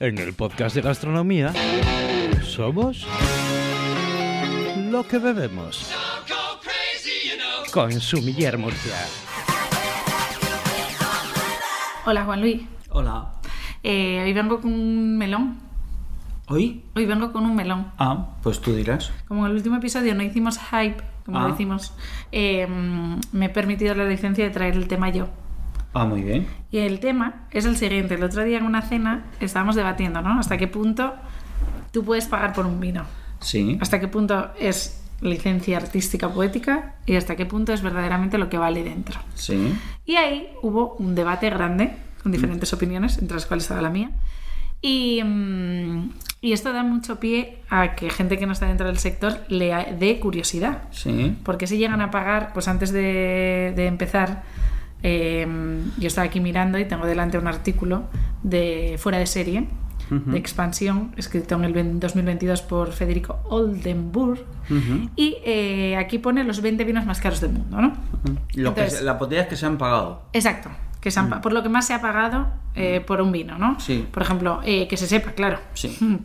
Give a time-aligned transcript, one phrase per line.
[0.00, 1.52] En el podcast de gastronomía
[2.42, 3.06] somos
[4.90, 5.92] lo que bebemos.
[7.72, 8.94] Con Sumiller Murcia.
[12.06, 13.32] Hola Juan Luis, Hola.
[13.82, 15.58] Eh, hoy vengo con un melón.
[16.48, 16.82] ¿Hoy?
[16.94, 17.92] Hoy vengo con un melón.
[17.98, 19.12] Ah, pues tú dirás.
[19.26, 21.48] Como en el último episodio no hicimos hype, como Ah.
[21.48, 21.92] decimos,
[22.32, 22.66] eh,
[23.32, 25.28] me he permitido la licencia de traer el tema yo.
[25.98, 26.46] Ah, muy bien.
[26.70, 28.14] Y el tema es el siguiente.
[28.14, 30.38] El otro día en una cena estábamos debatiendo, ¿no?
[30.38, 31.14] ¿Hasta qué punto
[31.92, 33.04] tú puedes pagar por un vino?
[33.40, 33.78] Sí.
[33.80, 36.94] ¿Hasta qué punto es licencia artística poética?
[37.04, 39.18] Y hasta qué punto es verdaderamente lo que vale dentro.
[39.34, 39.74] Sí.
[40.04, 44.10] Y ahí hubo un debate grande, con diferentes opiniones, entre las cuales estaba la mía.
[44.80, 46.10] Y, mm,
[46.42, 49.96] y esto da mucho pie a que gente que no está dentro del sector le
[49.98, 50.82] dé curiosidad.
[50.92, 51.36] Sí.
[51.42, 54.44] Porque si llegan a pagar, pues antes de, de empezar,
[55.02, 55.46] eh,
[55.98, 58.04] yo estaba aquí mirando y tengo delante un artículo
[58.42, 59.68] de fuera de serie,
[60.10, 64.38] de expansión, escrito en el ven- 2022 por Federico Oldenburg.
[65.16, 67.92] Y eh, aquí pone los 20 vinos más caros del mundo, ¿no?
[68.54, 70.22] Lo que, Entonces- las botellas que se han pagado.
[70.32, 70.70] Exacto.
[71.00, 73.56] Que se han pa- por lo que más se ha pagado eh, por un vino,
[73.58, 73.78] ¿no?
[73.78, 74.04] Sí.
[74.10, 75.58] Por ejemplo, eh, que se sepa, claro.
[75.74, 75.96] Sí.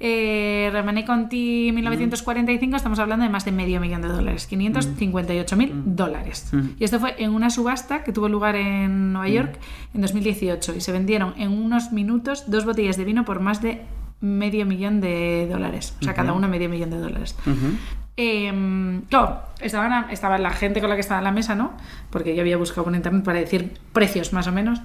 [0.00, 5.72] Eh, Remané Conti 1945, estamos hablando de más de medio millón de dólares, 558 mil
[5.86, 6.50] dólares.
[6.78, 9.58] Y esto fue en una subasta que tuvo lugar en Nueva York
[9.94, 13.82] en 2018 y se vendieron en unos minutos dos botellas de vino por más de
[14.20, 15.96] medio millón de dólares.
[16.00, 17.34] O sea, cada una medio millón de dólares.
[17.46, 17.76] Ujú.
[18.16, 21.72] Eh, claro, estaban, estaba la gente con la que estaba en la mesa, ¿no?
[22.10, 24.80] Porque yo había buscado por internet para decir precios más o menos.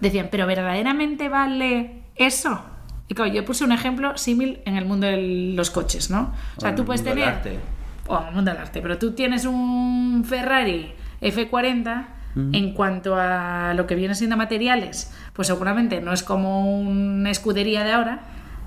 [0.00, 2.62] Decían, ¿pero verdaderamente vale eso?
[3.08, 6.32] Y claro, yo puse un ejemplo símil en el mundo de los coches, ¿no?
[6.56, 7.28] O sea, tú el puedes tener.
[7.28, 7.58] arte.
[8.06, 12.06] O en el mundo del arte, pero tú tienes un Ferrari F40.
[12.36, 17.84] En cuanto a lo que viene siendo materiales, pues seguramente no es como una escudería
[17.84, 18.22] de ahora,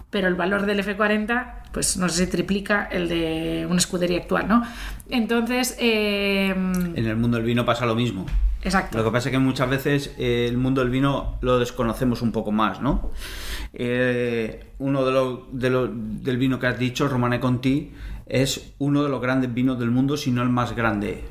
[0.10, 4.48] pero el valor del F40, pues no sé si triplica el de una escudería actual,
[4.48, 4.64] ¿no?
[5.10, 8.26] Entonces, eh, En el mundo del vino pasa lo mismo.
[8.64, 8.98] exacto.
[8.98, 12.32] Lo que pasa es que muchas veces eh, el mundo del vino lo desconocemos un
[12.32, 13.12] poco más, ¿no?
[13.74, 17.92] Eh, uno de los de lo- del vino que has dicho, Romane Conti,
[18.26, 21.26] es uno de los grandes vinos del mundo, si no el más grande.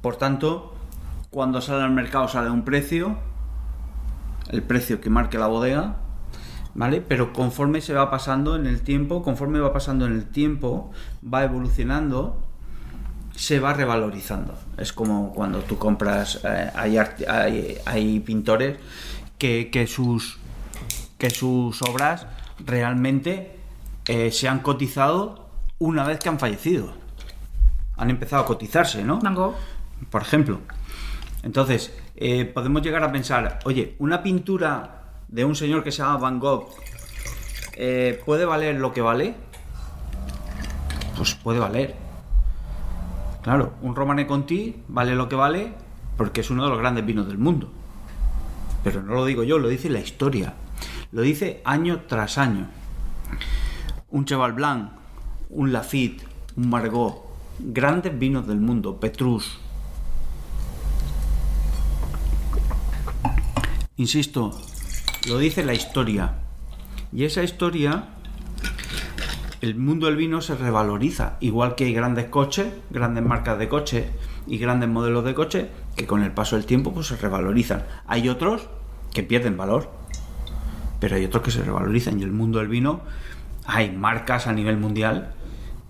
[0.00, 0.74] Por tanto,
[1.30, 3.16] cuando sale al mercado sale a un precio,
[4.50, 5.96] el precio que marque la bodega,
[6.76, 7.00] ¿vale?
[7.00, 10.92] Pero conforme se va pasando en el tiempo, conforme va pasando en el tiempo,
[11.22, 12.42] va evolucionando
[13.34, 14.54] se va revalorizando.
[14.78, 18.78] Es como cuando tú compras, eh, hay, art- hay, hay pintores
[19.36, 20.38] que, que sus,
[21.18, 22.26] que sus obras
[22.64, 23.58] realmente
[24.08, 26.94] eh, se han cotizado una vez que han fallecido.
[27.98, 29.18] Han empezado a cotizarse, ¿no?
[29.18, 29.54] Van Gogh.
[30.08, 30.60] por ejemplo.
[31.42, 34.95] Entonces, eh, podemos llegar a pensar, oye, una pintura
[35.28, 36.68] de un señor que se llama Van Gogh
[37.76, 39.34] eh, puede valer lo que vale.
[41.16, 41.94] Pues puede valer.
[43.42, 45.72] Claro, un Romane Conti vale lo que vale
[46.16, 47.70] porque es uno de los grandes vinos del mundo.
[48.82, 50.54] Pero no lo digo yo, lo dice la historia.
[51.12, 52.68] Lo dice año tras año.
[54.10, 54.90] Un Cheval Blanc,
[55.50, 56.24] un Lafitte,
[56.56, 57.24] un Margot,
[57.58, 59.58] grandes vinos del mundo, Petrus.
[63.96, 64.52] Insisto,
[65.26, 66.34] lo dice la historia.
[67.12, 68.04] Y esa historia,
[69.60, 71.36] el mundo del vino se revaloriza.
[71.40, 74.06] Igual que hay grandes coches, grandes marcas de coches
[74.46, 77.84] y grandes modelos de coche que con el paso del tiempo pues se revalorizan.
[78.06, 78.68] Hay otros
[79.12, 79.90] que pierden valor,
[81.00, 82.20] pero hay otros que se revalorizan.
[82.20, 83.00] Y el mundo del vino,
[83.66, 85.32] hay marcas a nivel mundial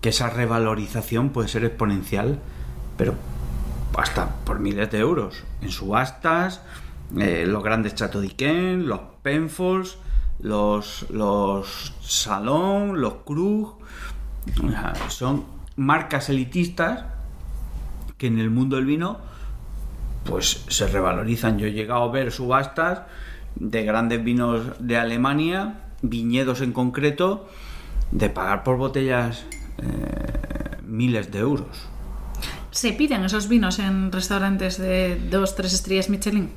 [0.01, 2.39] que esa revalorización puede ser exponencial,
[2.97, 3.15] pero
[3.97, 5.43] hasta por miles de euros.
[5.61, 6.61] En subastas,
[7.17, 9.97] eh, los grandes Chateau los Penfolds,
[10.39, 13.77] los, los Salon, los Krug,
[15.09, 15.43] son
[15.75, 17.03] marcas elitistas
[18.17, 19.17] que en el mundo del vino
[20.23, 21.59] pues se revalorizan.
[21.59, 23.01] Yo he llegado a ver subastas
[23.55, 27.49] de grandes vinos de Alemania, viñedos en concreto,
[28.11, 29.45] de pagar por botellas
[29.79, 31.89] eh, miles de euros.
[32.71, 36.49] ¿Se piden esos vinos en restaurantes de dos, tres estrellas Michelin?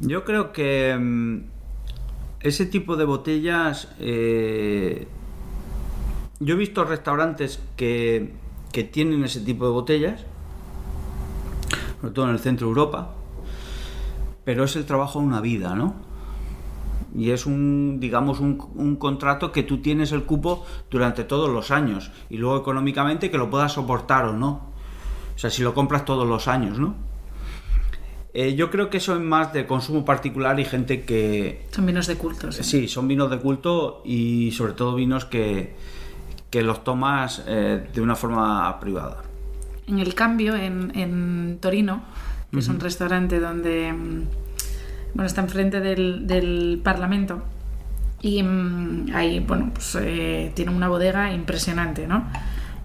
[0.00, 1.40] Yo creo que mm,
[2.40, 3.88] ese tipo de botellas.
[3.98, 5.06] eh,
[6.40, 8.32] yo he visto restaurantes que,
[8.70, 10.24] que tienen ese tipo de botellas,
[12.00, 13.14] sobre todo en el centro de Europa,
[14.44, 15.94] pero es el trabajo de una vida, ¿no?
[17.12, 21.72] Y es un, digamos, un, un contrato que tú tienes el cupo durante todos los
[21.72, 24.68] años y luego económicamente que lo puedas soportar o no.
[25.34, 27.07] O sea, si lo compras todos los años, ¿no?
[28.40, 32.06] Eh, yo creo que eso es más de consumo particular y gente que, Son vinos
[32.06, 32.52] de culto.
[32.52, 32.62] sí.
[32.62, 35.74] Sí, son vinos de culto y sobre todo vinos que,
[36.48, 39.24] que los tomas eh, de una forma privada.
[39.88, 42.04] En el cambio, en, en Torino,
[42.52, 43.92] que es un restaurante donde.
[43.92, 44.22] mm,
[45.14, 47.42] Bueno, está enfrente del, del Parlamento.
[48.22, 52.22] Y mm, ahí, bueno, pues eh, tiene una bodega impresionante, ¿no?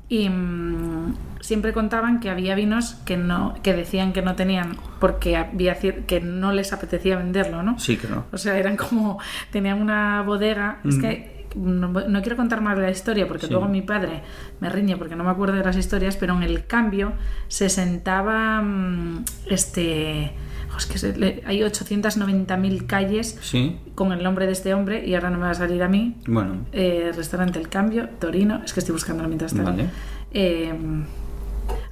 [0.10, 5.36] Y mm, siempre contaban que había vinos que no que decían que no tenían porque
[5.36, 7.78] había que no les apetecía venderlo, ¿no?
[7.78, 8.26] Sí, claro.
[8.32, 9.20] O sea, eran como.
[9.52, 10.80] Tenían una bodega.
[10.86, 11.34] Es que.
[11.56, 13.52] No, no quiero contar más la historia porque Sí.
[13.52, 14.24] luego mi padre
[14.60, 17.14] me riñe porque no me acuerdo de las historias, pero en el cambio
[17.50, 18.62] se sentaba.
[18.62, 20.32] mm, Este.
[20.76, 25.14] es que se- le- hay 890.000 calles Sí, con el nombre de este hombre y
[25.14, 26.16] ahora no me va a salir a mí.
[26.26, 26.66] bueno.
[26.72, 28.62] Eh, restaurante El Cambio, Torino.
[28.66, 29.70] Es que estoy buscándolo mientras tanto.
[29.72, 29.90] Vale.
[30.32, 30.74] Eh,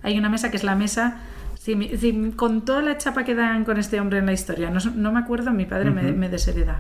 [0.04, 1.18] hay una mesa que es la mesa.
[1.60, 4.72] si mi- si con toda la chapa que dan con este hombre en la historia,
[4.72, 6.80] no me acuerdo, mi padre me, me deshereda.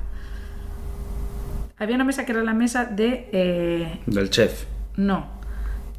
[1.77, 3.29] Había una mesa que era la mesa de.
[3.31, 4.65] eh, Del chef.
[4.97, 5.25] no,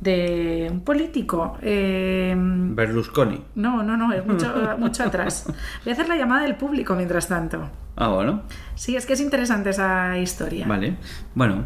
[0.01, 1.59] de un político.
[1.63, 3.43] eh, Berlusconi.
[3.57, 5.45] no, no, no, es mucho, mucho atrás.
[5.85, 7.69] Voy a hacer la llamada del público mientras tanto.
[7.97, 8.43] Ah, bueno.
[8.75, 10.67] Sí, es que es interesante esa historia.
[10.67, 10.97] Vale.
[11.35, 11.65] Bueno.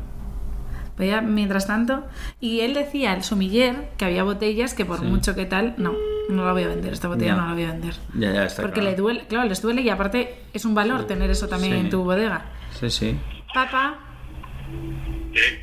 [0.99, 2.07] A- mientras tanto,
[2.41, 5.05] y él decía al sumiller que había botellas que por Sí.
[5.05, 5.95] mucho que tal, no,
[6.31, 7.37] no la voy a vender, esta botella Ya.
[7.37, 7.95] no la voy a vender.
[8.15, 8.63] Ya, ya está.
[8.63, 8.91] Porque claro.
[8.91, 11.79] le duele, claro, les duele y aparte es un valor tener eso también Sí.
[11.81, 12.47] en tu bodega.
[12.81, 13.19] Sí, sí.
[13.53, 13.99] Papá,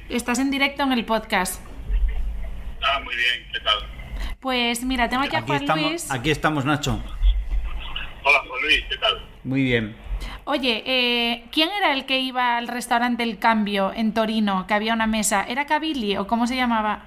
[0.09, 1.62] estás en directo en el podcast.
[2.81, 4.35] Ah, muy bien, ¿qué tal?
[4.39, 6.12] Pues mira, tengo aquí a Aquí Juan estamos, Luis.
[6.12, 7.01] aquí estamos, Nacho.
[8.24, 9.21] Hola, Juan Luis, ¿qué tal?
[9.44, 9.95] Muy bien.
[10.46, 14.94] Oye, eh, ¿quién era el que iba al restaurante El Cambio en Torino, que había
[14.94, 15.44] una mesa?
[15.48, 17.04] ¿Era Cavilli o cómo se llamaba?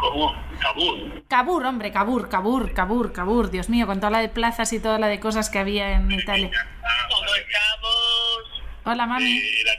[0.00, 0.34] ¿Cómo?
[0.60, 1.24] Cabul.
[1.28, 4.98] Cabur, hombre, Cabur, Cabur, Cabur, Cabur, Dios mío, con toda la de plazas y toda
[4.98, 6.50] la de cosas que había en Italia.
[6.50, 8.62] ¿Cómo estamos?
[8.84, 9.24] Hola, mami.
[9.30, 9.72] Y, la-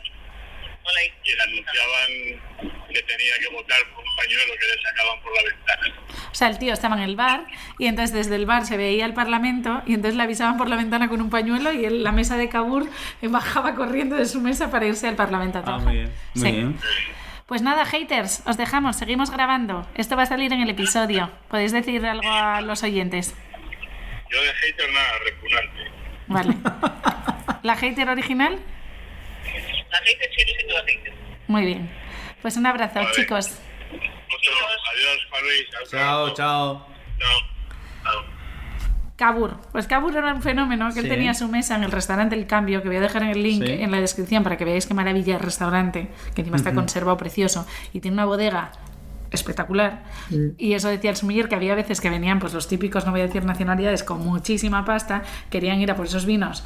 [1.24, 5.44] y le anunciaban que tenía que votar por un pañuelo que le sacaban por la
[5.50, 6.28] ventana.
[6.32, 7.46] O sea, el tío estaba en el bar
[7.80, 10.76] y entonces desde el bar se veía el parlamento y entonces le avisaban por la
[10.76, 12.88] ventana con un pañuelo y él- la mesa de Cabur
[13.22, 16.12] bajaba corriendo de su mesa para irse al parlamento a Ah, muy bien.
[16.36, 16.52] Muy Sí.
[16.52, 16.80] bien.
[17.46, 19.86] Pues nada, haters, os dejamos, seguimos grabando.
[19.96, 21.30] Esto va a salir en el episodio.
[21.50, 23.36] ¿Podéis decir algo a los oyentes?
[24.30, 25.92] Yo de hater nada, repugnante.
[26.28, 26.56] Vale.
[27.64, 28.58] ¿La hater original?
[30.06, 30.98] Sí.
[31.48, 31.90] Muy bien.
[32.42, 33.12] Pues un abrazo, Vale.
[33.14, 33.52] chicos.
[33.52, 35.90] Adiós, Juan Luis.
[35.92, 36.88] Chao, chao.
[37.20, 38.22] Chao.
[39.16, 39.58] Cabur.
[39.72, 42.82] Pues Cabur era un fenómeno que él tenía su mesa en el restaurante El Cambio,
[42.82, 43.72] que voy a dejar en el link Sí.
[43.74, 47.68] en la descripción para que veáis qué maravilla el restaurante, que encima está conservado precioso
[47.94, 48.72] y tiene una bodega
[49.30, 50.04] espectacular.
[50.58, 53.22] Y eso decía el sumiller que había veces que venían pues los típicos, no voy
[53.22, 55.22] a decir nacionalidades, con muchísima pasta,
[55.52, 56.64] querían ir a por esos vinos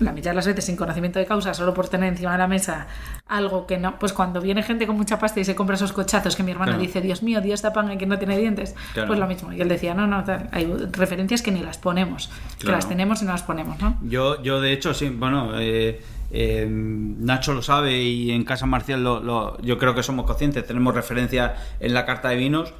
[0.00, 2.48] la mitad de las veces sin conocimiento de causa, solo por tener encima de la
[2.48, 2.86] mesa
[3.28, 3.98] algo que no.
[3.98, 6.72] Pues cuando viene gente con mucha pasta y se compra esos cochazos que mi hermana
[6.72, 6.82] Claro.
[6.82, 9.06] dice, Dios mío, Dios tapan el que no tiene dientes, Claro.
[9.08, 9.52] pues lo mismo.
[9.52, 13.22] Y él decía, no, no, tal, hay referencias que ni las ponemos, que las tenemos
[13.22, 13.96] y no las ponemos, ¿no?
[14.02, 16.02] Yo, yo de hecho, sí, bueno, eh,
[16.32, 20.66] eh, Nacho lo sabe y en Casa Marcial lo, lo- yo creo que somos conscientes,
[20.66, 22.74] tenemos referencia en la carta de vinos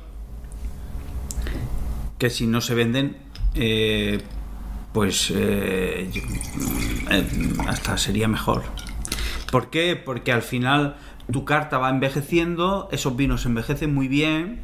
[2.19, 3.17] que si no se venden,
[3.55, 4.21] eh,
[4.95, 6.23] pues eh, yo-
[7.11, 7.27] eh,
[7.69, 8.63] hasta sería mejor.
[9.53, 9.97] ¿Por qué?
[9.97, 10.97] Porque al final
[11.31, 14.61] tu carta va envejeciendo, esos vinos envejecen muy bien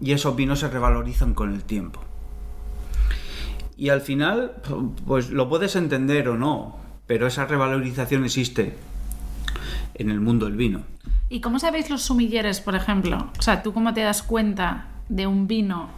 [0.00, 2.00] y esos vinos se revalorizan con el tiempo.
[3.76, 4.52] Y al final,
[5.06, 6.76] pues lo puedes entender o no,
[7.06, 8.76] pero esa revalorización existe
[9.94, 10.82] en el mundo del vino.
[11.30, 13.30] ¿Y cómo sabéis los sumilleres, por ejemplo?
[13.38, 15.88] O sea, ¿tú cómo te das cuenta de un vino?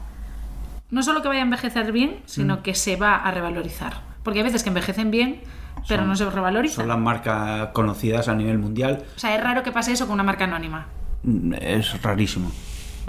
[0.95, 4.03] No solo que vaya a envejecer bien, sino que se va a revalorizar.
[4.23, 5.41] Porque hay veces que envejecen bien,
[5.89, 6.77] pero Son- no se revalorizan.
[6.77, 9.03] Son las marcas conocidas a nivel mundial.
[9.17, 10.87] O sea, es raro que pase eso con una marca anónima.
[11.25, 12.51] Mm, Es rarísimo.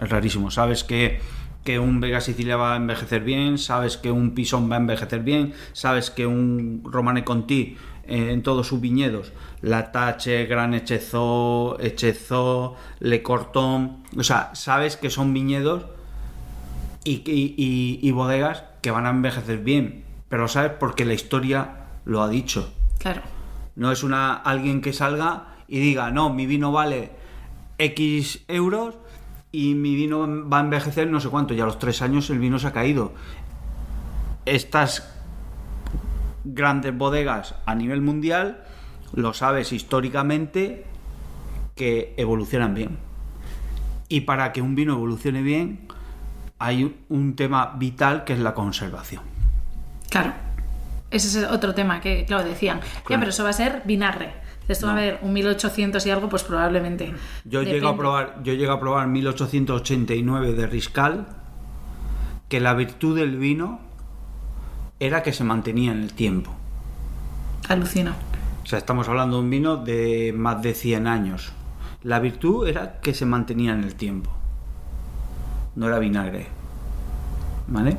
[0.01, 0.49] Es rarísimo.
[0.49, 1.19] Sabes que,
[1.63, 5.19] que un Vega Sicilia va a envejecer bien, sabes que un Pisón va a envejecer
[5.21, 7.77] bien, sabes que un Romane Conti
[8.07, 14.97] eh, en todos sus viñedos, La Tache, Gran Echezó, Echezó, Le Cortón, o sea, sabes
[14.97, 15.85] que son viñedos
[17.05, 21.13] y, y- y- y bodegas que van a envejecer bien, pero lo sabes porque la
[21.13, 22.73] historia lo ha dicho.
[22.99, 23.21] Claro.
[23.77, 27.11] No es una alguien que salga y diga, no, mi vino vale
[27.77, 28.95] X euros
[29.51, 31.53] y mi vino va a envejecer no sé cuánto.
[31.53, 33.13] Y a los tres años el vino se ha caído.
[34.45, 35.11] Estas
[36.43, 38.63] grandes bodegas a nivel mundial,
[39.13, 40.85] lo sabes históricamente,
[41.75, 42.97] que evolucionan bien.
[44.07, 45.84] Y para que un vino evolucione bien,
[46.65, 49.21] hay un tema vital que es la conservación.
[50.09, 50.33] Claro.
[51.11, 52.81] Ese es otro tema que, claro, decían.
[53.07, 54.33] Ya, pero eso va a ser vinagre.
[54.67, 57.13] Esto va a haber un 1800 y algo, pues probablemente.
[57.43, 61.27] Yo llego a probar, yo llego a probar 1889 de Riscal,
[62.49, 63.79] que la virtud del vino
[64.99, 66.51] era que se mantenía en el tiempo.
[67.69, 68.13] Alucino.
[68.63, 71.51] O sea, estamos hablando de un vino de más de 100 años.
[72.01, 74.31] La virtud era que se mantenía en el tiempo.
[75.75, 76.54] No era vinagre.
[77.67, 77.97] ¿Vale?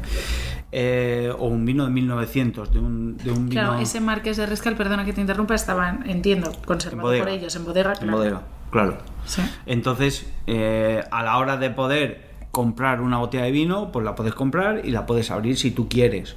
[0.73, 4.47] Eh, o un vino de 1900, de un, de un vino Claro, ese Marqués de
[4.47, 7.93] Riscal, perdona que te interrumpa, estaba, entiendo, conservado por ellos en bodega.
[7.93, 8.17] en claro.
[8.17, 8.43] bodega.
[8.71, 8.99] Claro.
[9.25, 9.43] Sí.
[9.65, 14.35] Entonces, eh, a la hora de poder comprar una botella de vino, pues la puedes
[14.35, 16.37] comprar y la puedes abrir si tú quieres.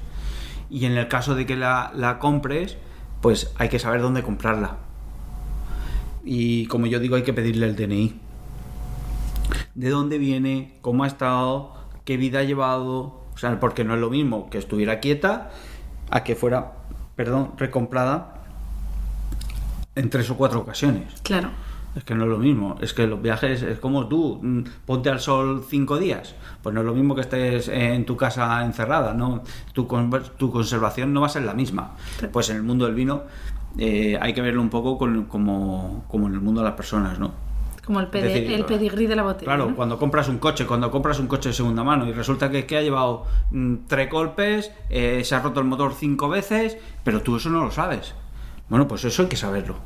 [0.70, 2.78] Y en el caso de que la, la compres,
[3.22, 4.78] pues hay que saber dónde comprarla.
[6.24, 8.20] Y como yo digo, hay que pedirle el DNI.
[9.76, 11.74] De dónde viene, cómo ha estado,
[12.06, 13.19] qué vida ha llevado.
[13.40, 15.50] O sea, porque no es lo mismo que estuviera quieta
[16.10, 16.74] a que fuera,
[17.16, 18.42] perdón, recomprada
[19.96, 21.06] en tres o cuatro ocasiones.
[21.24, 21.50] Claro.
[21.96, 25.10] Es que no es lo mismo, es que los viajes es como tú, mm, ponte
[25.10, 29.14] al sol cinco días, pues no es lo mismo que estés en tu casa encerrada,
[29.14, 29.42] ¿no?
[29.74, 29.88] Tu,
[30.38, 31.96] tu conservación no va a ser la misma.
[32.34, 33.24] Pues en el mundo del vino
[33.78, 37.18] eh, hay que verlo un poco con- como, como en el mundo de las personas,
[37.18, 37.32] ¿no?
[37.90, 39.46] Como el, pedi- Decir, el pedigrí de la botella.
[39.46, 39.76] Claro, ¿no?
[39.76, 42.78] cuando compras un coche, cuando compras un coche de segunda mano y resulta que, que
[42.78, 47.38] ha llevado mm, tres golpes, eh, se ha roto el motor cinco veces, pero tú
[47.38, 48.14] eso no lo sabes.
[48.70, 49.78] Bueno, pues eso hay que saberlo.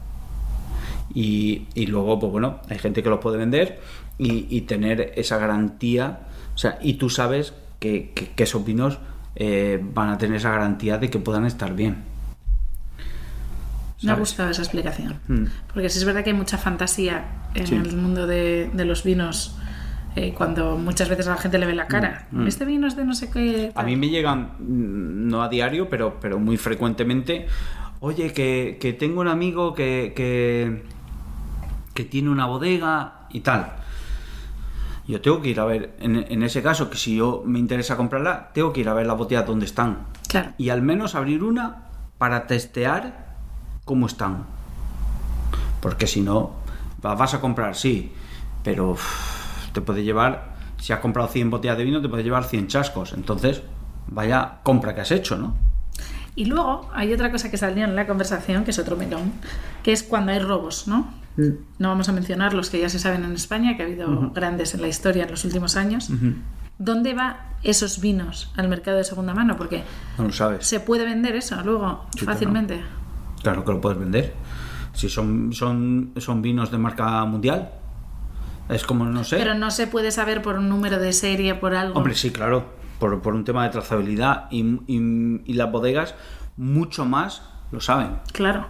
[1.14, 3.80] Y, y luego, pues bueno, hay gente que lo puede vender
[4.18, 9.00] y, y tener esa garantía, o sea, y tú sabes que, que- que esos vinos
[9.38, 12.04] eh, van a tener esa garantía de que puedan estar bien.
[14.04, 15.20] Me ha gustado esa explicación.
[15.28, 15.46] Mm.
[15.74, 17.76] Porque sí es verdad que hay mucha fantasía en Sí.
[17.76, 19.58] el mundo de, de los vinos.
[20.16, 22.28] eh, cuando muchas veces a la gente le ve la cara.
[22.30, 22.48] Mm, mm.
[22.48, 23.72] Este vino es de no sé qué.
[23.72, 23.86] A tal".
[23.88, 27.48] mí me llegan, no a diario, pero, pero muy frecuentemente,
[28.00, 30.84] oye, que, que tengo un amigo que, que,
[31.96, 33.72] que tiene una bodega y tal.
[35.08, 37.98] Yo tengo que ir a ver, en, en ese caso, que si yo me interesa
[37.98, 40.06] comprarla, tengo que ir a ver las botellas donde están.
[40.30, 40.52] Claro.
[40.60, 41.86] Y al menos abrir una
[42.20, 43.23] para testear
[43.86, 44.46] cómo están.
[45.82, 46.52] Porque si no,
[47.06, 48.12] va- vas a comprar, sí,
[48.64, 48.96] pero
[49.74, 53.14] te puede llevar, si has comprado 100 botellas de vino, te puede llevar 100 chascos.
[53.14, 53.62] Entonces,
[54.08, 55.56] vaya compra que has hecho, ¿no?
[56.36, 59.32] Y luego hay otra cosa que salió en la conversación, que es otro melón,
[59.84, 61.08] que es cuando hay robos, ¿no?
[61.80, 64.74] No vamos a mencionar los que ya se saben en España, que ha habido grandes
[64.76, 66.10] en la historia en los últimos años.
[66.78, 69.56] ¿Dónde va esos vinos al mercado de segunda mano?
[69.58, 69.84] Porque
[70.18, 70.66] No lo sabes.
[70.66, 72.82] se puede vender eso luego fácilmente.
[73.44, 74.34] Claro que lo puedes vender.
[74.94, 77.70] Si son, son, son vinos de marca mundial.
[78.70, 79.38] Es como, no sé.
[79.38, 81.96] Pero no se puede saber por un número de serie, por algo.
[81.98, 82.64] Hombre, sí, claro,
[83.00, 86.16] por, por un tema de trazabilidad y, y- y las bodegas
[86.58, 88.18] mucho más lo saben.
[88.32, 88.68] Claro.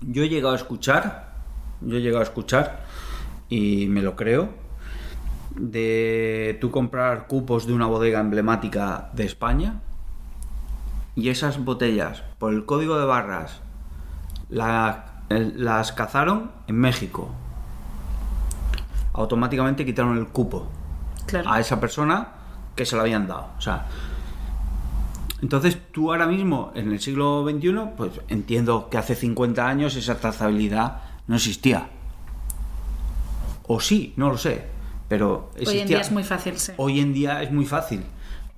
[0.00, 1.34] Yo he llegado a escuchar,
[1.82, 2.84] yo he llegado a escuchar
[3.50, 4.48] y me lo creo,
[5.56, 9.80] de tú comprar cupos de una bodega emblemática de España
[11.16, 13.60] y esas botellas, por el código de barras,
[14.48, 17.28] la- las cazaron en México.
[19.12, 20.66] Automáticamente quitaron el cupo
[21.26, 21.50] Claro.
[21.50, 22.28] a esa persona
[22.74, 23.48] que se lo habían dado.
[23.58, 23.86] O sea,
[25.42, 30.16] entonces tú ahora mismo, en el siglo XXI, pues entiendo que hace 50 años esa
[30.18, 31.88] trazabilidad no existía.
[33.66, 34.64] O sí, no lo sé,
[35.08, 36.72] pero Hoy en día es muy fácil, sí.
[36.76, 38.04] Hoy en día es muy fácil.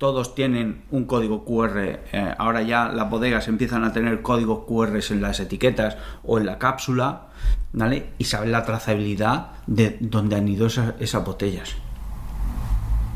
[0.01, 1.77] Todos tienen un código QR.
[2.11, 6.47] eh, ahora ya las bodegas empiezan a tener códigos QR en las etiquetas o en
[6.47, 7.27] la cápsula,
[7.71, 8.07] ¿vale?
[8.17, 11.75] Y saben la trazabilidad de dónde han ido esas, esas botellas.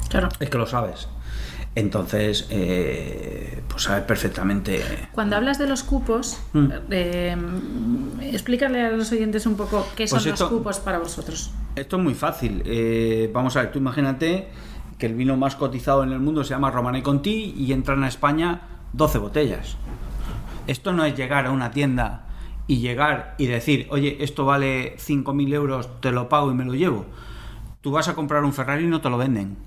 [0.09, 0.29] Claro.
[0.39, 1.07] Es que lo sabes.
[1.73, 4.79] Entonces, eh, pues sabes perfectamente.
[5.11, 6.67] Cuando hablas de los cupos, Mm.
[6.91, 7.35] eh,
[8.31, 11.49] explícale a los oyentes un poco qué son Pues esto- los cupos para vosotros.
[11.75, 12.61] Esto es muy fácil.
[12.63, 14.49] Eh, vamos a ver, tú imagínate
[14.97, 18.07] que el vino más cotizado en el mundo se llama Romanée Conti y entran a
[18.07, 18.61] España
[18.93, 19.77] 12 botellas.
[20.67, 22.25] Esto no es llegar a una tienda
[22.67, 26.73] y llegar y decir, oye, esto vale 5.000 euros, te lo pago y me lo
[26.73, 27.05] llevo.
[27.81, 29.57] Tú vas a comprar un Ferrari y no te lo venden.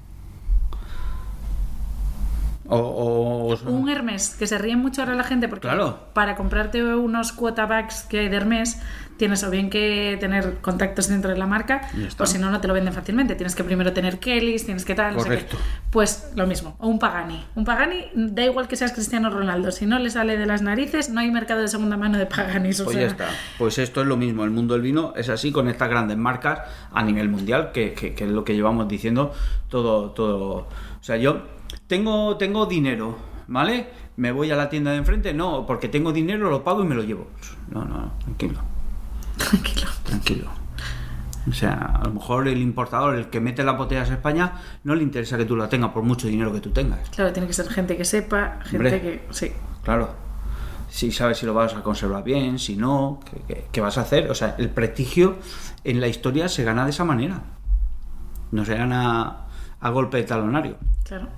[2.71, 6.01] O, o- Un Hermes, que se ríe mucho ahora la gente porque Claro.
[6.13, 8.79] para comprarte unos quota bags que hay de Hermes
[9.19, 11.83] tienes o bien que tener contactos dentro de la marca
[12.19, 13.35] o si no, no te lo venden fácilmente.
[13.35, 15.35] Tienes que primero tener Kellys, tienes que tal, no sé qué.
[15.35, 15.57] Correcto.
[15.91, 16.77] Pues lo mismo.
[16.79, 17.45] O un Pagani.
[17.55, 19.71] Un Pagani, da igual que seas Cristiano Ronaldo.
[19.73, 22.81] Si no le sale de las narices, no hay mercado de segunda mano de Paganis.
[22.81, 23.29] O Pues sea, ya está.
[23.59, 24.45] Pues esto es lo mismo.
[24.45, 26.61] El mundo del vino es así con estas grandes marcas
[26.93, 29.33] a nivel mundial, que, que- que es lo que llevamos diciendo
[29.69, 30.69] todo, todo.
[31.01, 31.43] O sea, yo
[31.87, 33.87] tengo, tengo dinero, ¿vale?
[34.17, 36.95] Me voy a la tienda de enfrente, no, porque tengo dinero, lo pago y me
[36.95, 37.29] lo llevo.
[37.71, 38.61] No, no, tranquilo,
[39.39, 39.89] Tranquilo.
[40.05, 40.51] tranquilo.
[41.49, 44.53] O sea, a lo mejor el importador, el que mete las botellas a España,
[44.85, 47.09] no le interesa que tú la tengas por mucho dinero que tú tengas.
[47.11, 49.01] Claro, tiene que ser gente que sepa, gente Hombre.
[49.01, 49.27] que.
[49.31, 49.53] Sí.
[49.83, 50.11] Claro.
[50.91, 53.21] Si sabes si lo vas a conservar bien, si no,
[53.73, 54.31] ¿qué, vas a hacer?
[54.31, 55.37] O sea, el prestigio
[55.85, 57.43] en la historia se gana de esa manera.
[58.53, 59.45] No se gana
[59.81, 60.77] a golpe de talonario.
[61.05, 61.29] Claro.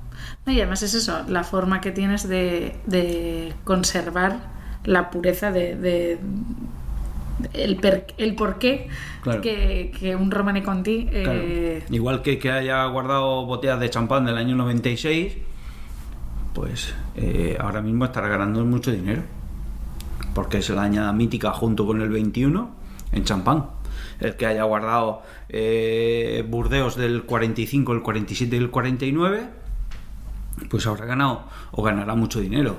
[0.46, 4.38] No, y además es eso, la forma que tienes de, de conservar
[4.84, 6.18] la pureza de, de-
[7.52, 8.88] el, per- el porqué
[9.22, 9.40] Claro.
[9.42, 11.32] que, que un Romane Conti Claro.
[11.34, 15.36] eh, Igual que que haya guardado botellas de champán del año 96,
[16.54, 19.22] pues eh, ahora mismo estará ganando mucho dinero.
[20.34, 22.70] Porque es la añada mítica junto con el 21
[23.12, 23.66] en champán.
[24.20, 29.44] El que haya guardado eh, Burdeos del 45, el 47 y el 49,
[30.68, 31.42] pues habrá ganado
[31.72, 32.76] o ganará mucho dinero.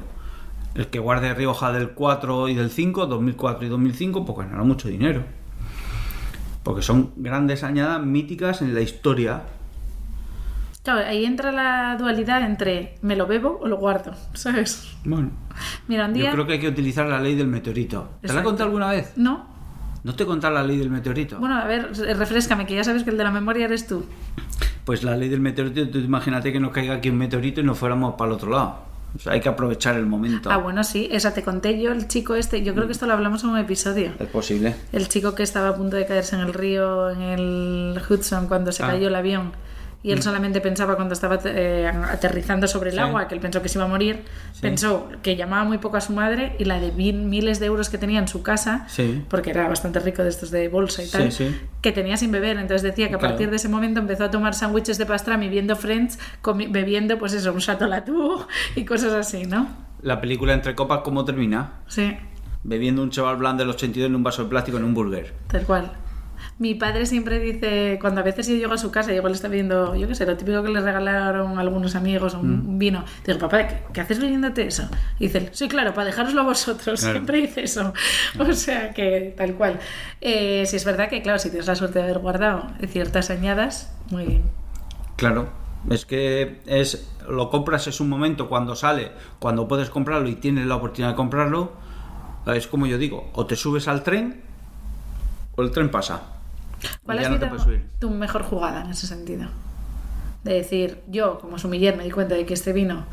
[0.75, 4.87] El que guarde Rioja del 4 y del 5, 2004 y 2005, pues ganará mucho
[4.87, 5.23] dinero.
[6.63, 9.41] Porque son grandes añadas míticas en la historia.
[10.83, 14.95] claro, ahí entra la dualidad entre me lo bebo o lo guardo, ¿sabes?
[15.03, 15.31] Bueno,
[15.87, 16.25] Mira, un día...
[16.25, 18.09] yo creo que hay que utilizar la ley del meteorito.
[18.21, 19.13] ¿Te la he contado alguna vez?
[19.17, 19.49] No,
[20.03, 21.37] ¿No te he contado la ley del meteorito?
[21.39, 24.05] bueno, a ver, refrescame, que ya sabes que el de la memoria eres tú.
[24.85, 27.77] Pues la ley del meteorito, tú imagínate que nos caiga aquí un meteorito y nos
[27.77, 28.90] fuéramos para el otro lado.
[29.15, 30.49] O sea, hay que aprovechar el momento.
[30.49, 33.13] Ah, bueno, sí, esa te conté yo, el chico este, yo creo que esto lo
[33.13, 34.11] hablamos en un episodio.
[34.19, 34.75] Es posible.
[34.93, 38.71] El chico que estaba a punto de caerse en el río, en el Hudson, cuando
[38.71, 38.87] se Ah.
[38.87, 39.51] cayó el avión.
[40.03, 43.01] Y él solamente pensaba cuando estaba eh, aterrizando sobre el Sí.
[43.01, 44.23] agua, que él pensó que se iba a morir,
[44.59, 47.89] pensó que llamaba muy poco a su madre y la de mil- miles de euros
[47.89, 49.23] que tenía en su casa, Sí.
[49.29, 51.29] porque era bastante rico de estos de bolsa y tal,
[51.81, 52.57] que tenía sin beber.
[52.57, 53.33] Entonces decía que a Claro.
[53.33, 56.17] partir de ese momento empezó a tomar sándwiches de pastrami viendo Friends,
[56.69, 59.67] bebiendo, pues eso, un chateau Latour y cosas así, ¿no?
[60.01, 61.73] La película Entre Copas, ¿cómo termina?
[61.87, 62.17] Sí,
[62.63, 65.33] Bebiendo un chaval blanco del 82 en un vaso de plástico en un burger.
[65.47, 65.91] Tal cual.
[66.59, 69.47] Mi padre siempre dice, cuando a veces yo llego a su casa y igual está
[69.47, 72.77] viendo, yo qué sé, lo típico que le regalaron algunos amigos, un Mm.
[72.77, 73.05] vino.
[73.25, 74.87] Digo, papá, ¿qué, qué haces bebiéndote eso?
[75.19, 76.99] Y dice, sí, claro, para dejároslo a vosotros.
[76.99, 77.13] Claro.
[77.13, 77.93] Siempre dice eso.
[78.39, 79.79] O sea que tal cual.
[80.21, 83.93] Eh, sí, es verdad que, claro, si tienes la suerte de haber guardado ciertas añadas,
[84.09, 84.43] muy bien.
[85.15, 85.49] Claro.
[85.89, 90.67] Es que es lo compras es un momento cuando sale, cuando puedes comprarlo y tienes
[90.67, 91.71] la oportunidad de comprarlo.
[92.47, 94.41] Es como yo digo, o te subes al tren
[95.55, 96.21] o el tren pasa.
[97.03, 97.47] ¿Cuál ha sido
[97.99, 99.47] tu mejor jugada en ese sentido?
[100.43, 103.05] De decir, yo como sumiller me di cuenta de que este vino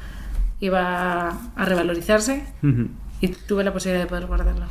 [0.61, 2.45] iba a revalorizarse
[3.21, 4.67] y tuve la posibilidad de poder guardarlo.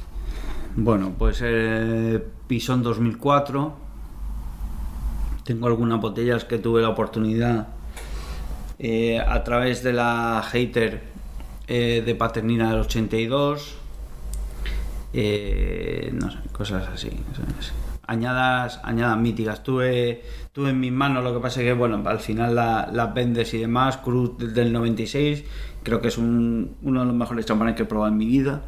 [0.76, 3.74] Bueno, pues eh, Pisón 2004.
[5.44, 7.68] Tengo algunas botellas que tuve la oportunidad
[8.80, 11.04] eh, a través de la hater
[11.68, 13.76] eh, de Paternina del 82.
[15.20, 17.10] Eh, no sé, cosas así.
[18.06, 19.64] Añadas, añadas míticas.
[19.64, 23.14] Tuve, tuve en mis manos, lo que pasa es que, bueno, al final la- las
[23.16, 23.98] vendes y demás.
[23.98, 25.44] Cruz del 96,
[25.82, 28.62] creo que es un- uno de los mejores champanes que he probado en mi vida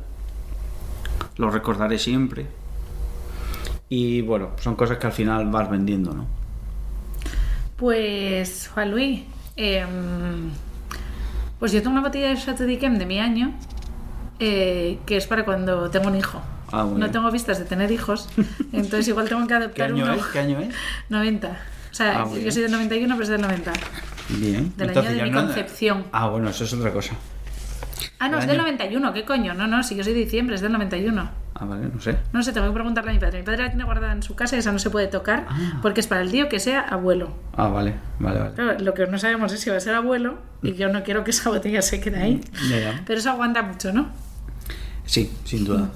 [1.37, 2.47] lo recordaré siempre.
[3.87, 6.25] Y bueno, son cosas que al final vas vendiendo, ¿no?
[7.77, 9.21] Pues, Juan Luis,
[9.55, 10.49] em,
[11.59, 13.53] pues yo tengo una botella de Chateau de mi año,
[14.39, 16.41] eh, que es para cuando tengo un hijo.
[16.71, 18.29] Ah, no tengo vistas de tener hijos,
[18.73, 20.13] entonces igual tengo que ¿Qué adoptar año uno.
[20.13, 20.25] es?
[20.27, 20.73] ¿Qué año es?
[21.09, 21.47] 90.
[21.47, 23.73] O sea, Ah, yo soy del 91, pero es del 90.
[24.29, 24.71] Bien.
[24.77, 26.05] Del año de mi no- concepción.
[26.11, 27.15] Ah, bueno, eso es otra cosa.
[28.19, 29.53] Ah, no, es del año- 91, ¿qué coño?
[29.55, 31.29] No, no, si yo soy de diciembre, es del 91.
[31.55, 32.15] Ah, vale, no sé.
[32.31, 33.39] No sé, tengo que preguntarle a mi padre.
[33.39, 35.79] Mi padre la tiene guardada en su casa y esa no se puede tocar Ah.
[35.81, 37.33] porque es para el día que sea abuelo.
[37.57, 38.53] Ah, vale, vale, vale.
[38.53, 41.23] Claro, lo que no sabemos es si va a ser abuelo y yo no quiero
[41.23, 42.41] que esa botella se quede ahí.
[42.69, 43.01] Ya, ya.
[43.05, 44.09] Pero eso aguanta mucho, ¿no?
[45.09, 45.89] Sí, sin duda.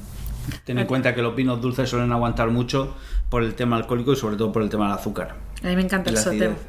[0.65, 2.95] Ten en cuenta que los vinos dulces suelen aguantar mucho
[3.29, 5.35] por el tema alcohólico y sobre todo por el tema del azúcar.
[5.63, 6.51] A mí me encanta el soteo.
[6.51, 6.67] acidez.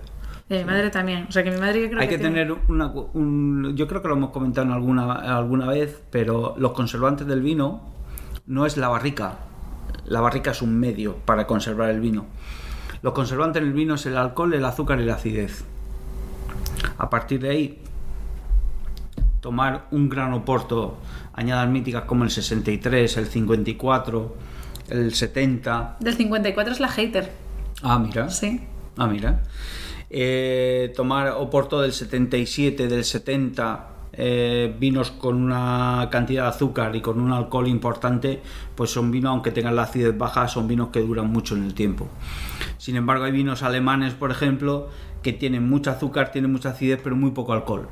[0.51, 1.25] Y a mi madre también.
[1.27, 4.03] O sea que mi madre yo creo Hay que tiene- tener una, un, yo creo
[4.03, 7.81] que lo hemos comentado en alguna, alguna vez, pero los conservantes del vino
[8.47, 9.39] no es la barrica.
[10.05, 12.27] La barrica es un medio para conservar el vino.
[13.01, 15.65] Los conservantes en el vino es el alcohol, el azúcar y la acidez.
[16.99, 17.79] A partir de ahí,
[19.45, 20.97] tomar un gran oporto,
[21.35, 24.37] añadas míticas como el 63, el 54,
[24.89, 25.99] el 70.
[26.01, 27.31] Del 54 es la hater.
[27.83, 28.31] Ah, mira.
[28.31, 28.63] Sí.
[28.97, 29.43] Ah, mira.
[30.09, 37.03] Eh, tomar oporto del 77, del 70, eh, vinos con una cantidad de azúcar y
[37.03, 38.41] con un alcohol importante,
[38.75, 41.75] pues son vinos, aunque tengan la acidez baja, son vinos que duran mucho en el
[41.75, 42.09] tiempo.
[42.79, 44.89] Sin embargo, hay vinos alemanes, por ejemplo,
[45.23, 47.91] que tienen mucho azúcar, tienen mucha acidez, pero muy poco alcohol.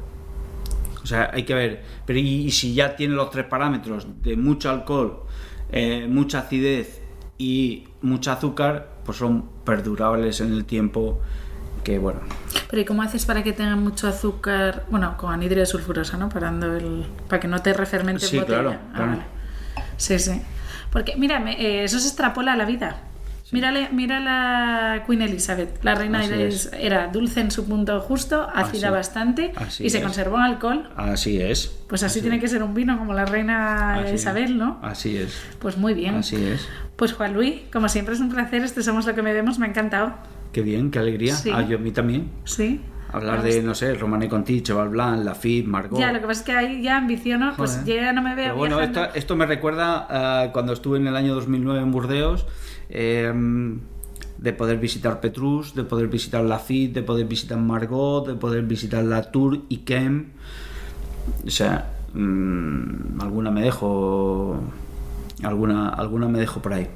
[1.03, 1.83] O sea, hay que ver.
[2.07, 5.25] Pero y, y si ya tiene los tres parámetros de mucho alcohol,
[5.71, 7.01] eh, mucha acidez
[7.38, 11.21] y mucho azúcar, pues son perdurables en el tiempo.
[11.83, 12.21] Que bueno,
[12.71, 14.87] Pero ¿y cómo haces para que tengan mucho azúcar?
[14.88, 16.29] Bueno, con anhidro sulfurosa, ¿no?
[16.29, 17.05] Parando el...
[17.29, 18.61] Para que no te refermente en Sí, botella.
[18.61, 19.11] claro, Ah, claro.
[19.11, 19.23] vale.
[19.97, 20.41] Sí, sí.
[20.93, 23.01] Porque, mira, eh, eso se extrapola a la vida.
[23.53, 25.79] Mírale, mira la Queen Elizabeth.
[25.85, 26.25] La reina
[26.79, 30.03] era, dulce en su punto justo, ácida Así- bastante así y se es.
[30.05, 30.91] conservó en alcohol.
[30.97, 31.69] así es.
[31.87, 34.05] Pues así, tiene que ser un vino como la reina.
[34.12, 34.79] Isabel, ¿no?
[34.83, 35.38] Así es.
[35.59, 36.15] Pues muy bien.
[36.17, 36.67] Así es.
[36.97, 39.67] Pues Juan Luis, como siempre es un placer, este Somos lo que me vemos, me
[39.67, 40.15] ha encantado.
[40.53, 41.35] Qué bien, qué alegría.
[41.35, 41.51] Sí.
[41.55, 42.31] Ah, yo a mí también.
[42.45, 42.81] Sí.
[43.12, 45.98] Hablar de, no sé, Romane Conti, Cheval Blanc, Lafitte, Margot.
[45.98, 48.03] Ya, lo que pasa es que ahí ya ambiciono, pues Joder.
[48.05, 51.16] ya no me veo Pero bueno, esto, esto me recuerda a cuando estuve en el
[51.16, 52.46] año 2009 en Burdeos,
[52.88, 53.33] eh,
[54.38, 59.05] de poder visitar Petrus, de poder visitar Lafitte, de poder visitar Margot, de poder visitar
[59.05, 60.31] Latour y Kem.
[61.46, 64.59] O sea, mm, alguna me dejo,
[65.42, 66.88] alguna, alguna me dejo por ahí.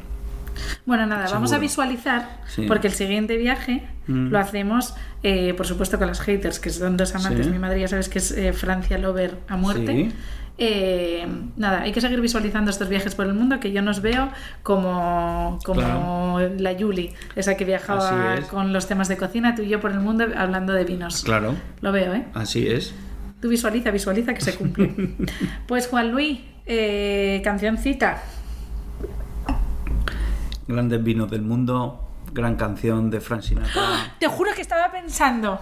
[0.84, 2.64] Bueno, nada, vamos a visualizar, Sí.
[2.68, 4.28] porque el siguiente viaje Mm.
[4.30, 7.46] lo hacemos, eh, por supuesto, con las haters, que son dos amantes.
[7.46, 7.52] Sí.
[7.52, 9.92] Mi madre ya sabes que es eh, Francia Lover a muerte.
[9.92, 10.12] Sí.
[10.58, 14.30] Eh, nada, hay que seguir visualizando estos viajes por el mundo, que yo nos veo
[14.62, 16.54] como, como Claro.
[16.58, 20.00] la Yuli, esa que viajaba con los temas de cocina, tú y yo por el
[20.00, 21.24] mundo hablando de vinos.
[21.24, 22.24] Claro, Lo veo, ¿eh?
[22.32, 22.94] así es.
[23.42, 24.94] Tú visualiza, visualiza que se cumple.
[25.68, 28.22] pues Juan Luis, eh, cancioncita.
[30.68, 32.00] Grandes vinos del mundo,
[32.32, 34.14] gran canción de Frank Sinatra.
[34.18, 35.60] Te juro que estaba pensando.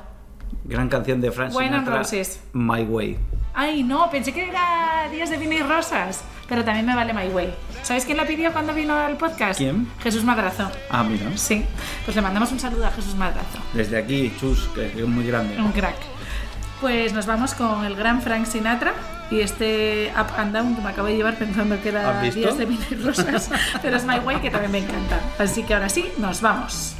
[0.64, 1.98] Gran canción de Frank Wine Sinatra.
[1.98, 2.42] Roses.
[2.52, 3.18] My Way.
[3.52, 6.24] Ay, no, pensé que era Días de Vino y Rosas.
[6.48, 7.54] Pero también me vale My Way.
[7.82, 9.58] ¿Sabes quién la pidió cuando vino al podcast?
[9.58, 9.88] ¿Quién?
[10.02, 10.70] Jesús Madrazo.
[10.90, 11.30] Ah, mira.
[11.36, 11.64] Sí.
[12.04, 13.58] Pues le mandamos un saludo a Jesús Madrazo.
[13.72, 15.56] Desde aquí, Chus, que es muy grande.
[15.58, 15.96] Un crack.
[16.84, 18.92] Pues nos vamos con el gran Frank Sinatra
[19.30, 22.20] y este Up and Down que me acabo de llevar pensando que era.
[22.20, 23.48] Días de y Rosas.
[23.82, 25.18] pero es My Way que también me encanta.
[25.38, 26.94] Así que ahora sí, nos vamos.